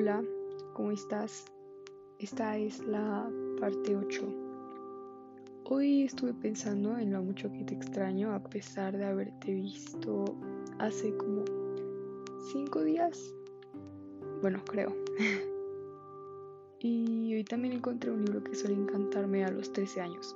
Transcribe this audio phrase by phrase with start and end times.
[0.00, 0.24] Hola,
[0.72, 1.44] ¿cómo estás?
[2.18, 3.30] Esta es la
[3.60, 4.34] parte 8.
[5.64, 10.24] Hoy estuve pensando en lo mucho que te extraño a pesar de haberte visto
[10.78, 11.44] hace como
[12.50, 13.22] 5 días.
[14.40, 14.96] Bueno, creo.
[16.78, 20.34] y hoy también encontré un libro que suele encantarme a los 13 años.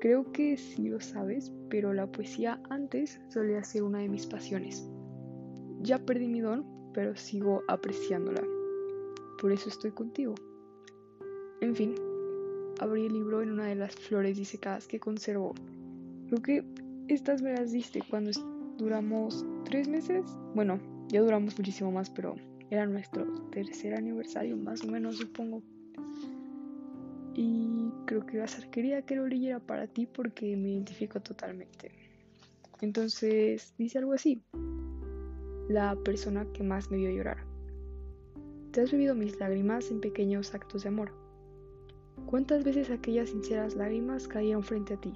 [0.00, 4.84] Creo que sí lo sabes, pero la poesía antes solía ser una de mis pasiones.
[5.78, 8.42] Ya perdí mi don, pero sigo apreciándola.
[9.40, 10.34] Por eso estoy contigo.
[11.62, 11.94] En fin,
[12.78, 15.54] abrí el libro en una de las flores disecadas que conservo.
[16.28, 16.64] Creo que
[17.08, 18.30] estas me las diste cuando
[18.76, 20.26] duramos tres meses.
[20.54, 22.36] Bueno, ya duramos muchísimo más, pero
[22.70, 25.62] era nuestro tercer aniversario, más o menos, supongo.
[27.34, 31.92] Y creo que quería que lo leyera para ti porque me identifico totalmente.
[32.82, 34.42] Entonces dice algo así.
[35.70, 37.49] La persona que más me vio llorar.
[38.72, 41.10] Te has bebido mis lágrimas en pequeños actos de amor.
[42.26, 45.12] ¿Cuántas veces aquellas sinceras lágrimas caían frente a ti?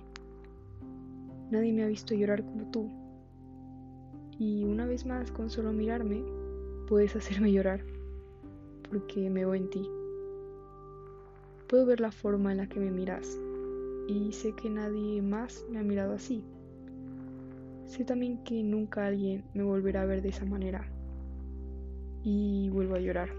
[1.52, 2.90] Nadie me ha visto llorar como tú.
[4.40, 6.24] Y una vez más, con solo mirarme,
[6.88, 7.84] puedes hacerme llorar,
[8.90, 9.88] porque me veo en ti.
[11.68, 13.38] Puedo ver la forma en la que me miras,
[14.08, 16.42] y sé que nadie más me ha mirado así.
[17.86, 20.90] Sé también que nunca alguien me volverá a ver de esa manera.
[22.24, 23.30] Y vuelvo a llorar.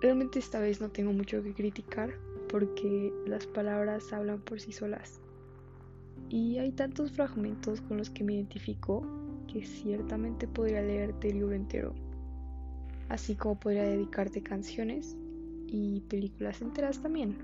[0.00, 2.12] Realmente esta vez no tengo mucho que criticar
[2.48, 5.20] porque las palabras hablan por sí solas.
[6.28, 9.06] Y hay tantos fragmentos con los que me identifico
[9.52, 11.94] que ciertamente podría leerte el libro entero.
[13.08, 15.16] Así como podría dedicarte canciones
[15.66, 17.36] y películas enteras también.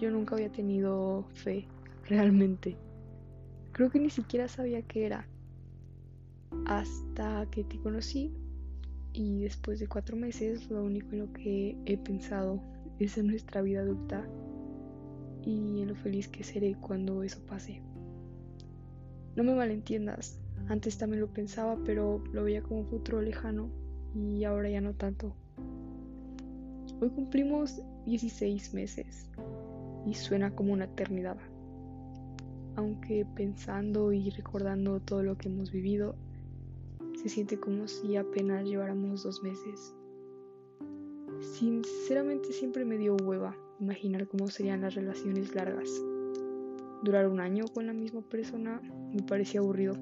[0.00, 1.66] Yo nunca había tenido fe,
[2.08, 2.76] realmente.
[3.72, 5.26] Creo que ni siquiera sabía qué era.
[6.66, 8.32] Hasta que te conocí
[9.12, 12.62] y después de cuatro meses lo único en lo que he pensado
[12.98, 14.26] es en nuestra vida adulta
[15.44, 17.82] y en lo feliz que seré cuando eso pase.
[19.34, 23.70] No me malentiendas, antes también lo pensaba pero lo veía como un futuro lejano
[24.14, 25.34] y ahora ya no tanto.
[27.00, 29.28] Hoy cumplimos 16 meses
[30.06, 31.36] y suena como una eternidad
[32.76, 36.14] aunque pensando y recordando todo lo que hemos vivido,
[37.22, 39.94] se siente como si apenas lleváramos dos meses.
[41.40, 45.88] Sinceramente siempre me dio hueva imaginar cómo serían las relaciones largas.
[47.02, 48.80] Durar un año con la misma persona
[49.12, 49.94] me parecía aburrido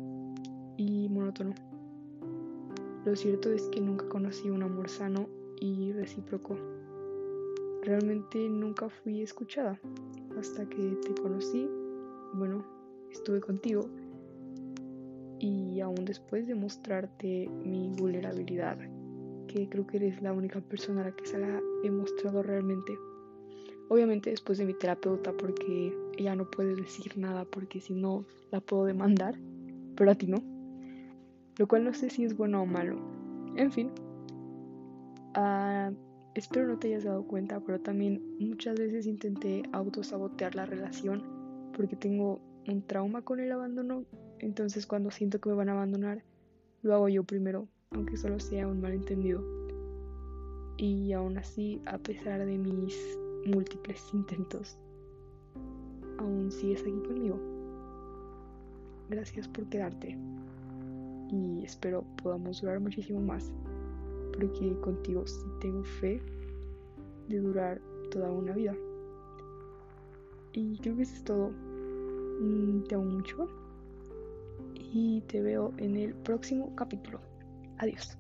[0.77, 1.55] y monótono.
[3.05, 5.29] Lo cierto es que nunca conocí un amor sano
[5.61, 6.57] y recíproco.
[7.83, 9.81] Realmente nunca fui escuchada
[10.39, 11.69] hasta que te conocí
[12.33, 12.65] bueno,
[13.11, 13.89] estuve contigo
[15.41, 18.79] y aún después de mostrarte mi vulnerabilidad,
[19.49, 22.97] que creo que eres la única persona a la que se la he mostrado realmente.
[23.89, 28.61] Obviamente después de mi terapeuta porque ella no puede decir nada porque si no la
[28.61, 29.35] puedo demandar,
[29.97, 30.43] pero a ti no.
[31.57, 32.99] Lo cual no sé si es bueno o malo.
[33.57, 33.91] En fin,
[35.37, 35.93] uh,
[36.35, 41.23] espero no te hayas dado cuenta, pero también muchas veces intenté autosabotear la relación
[41.73, 44.05] porque tengo un trauma con el abandono,
[44.39, 46.23] entonces cuando siento que me van a abandonar,
[46.83, 49.43] lo hago yo primero, aunque solo sea un malentendido.
[50.77, 54.79] Y aún así, a pesar de mis múltiples intentos,
[56.19, 57.39] aún sigues aquí conmigo.
[59.11, 60.17] Gracias por quedarte
[61.31, 63.53] y espero podamos durar muchísimo más,
[64.33, 66.21] porque contigo sí tengo fe
[67.29, 68.75] de durar toda una vida.
[70.53, 71.53] Y creo que eso es todo.
[72.41, 73.49] Mm, te amo mucho.
[74.93, 77.21] Y te veo en el próximo capítulo.
[77.79, 78.20] Adiós.